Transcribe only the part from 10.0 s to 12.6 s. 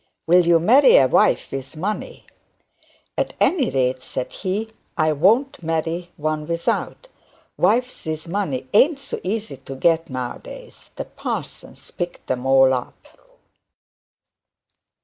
now a days; the parsons pick them